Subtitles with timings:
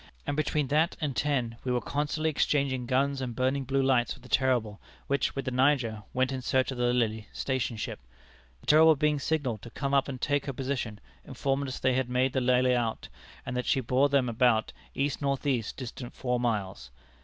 [0.25, 4.23] and between that and ten we were constantly exchanging guns and burning blue lights with
[4.23, 7.99] the Terrible, which, with the Niger, went in search of the Lily, station ship.
[8.61, 12.09] The Terrible being signalled to come up and take her position, informed us they had
[12.09, 13.09] made the Lily out,
[13.45, 15.61] and that she bore then about E.N.E.
[15.77, 16.89] distant four miles.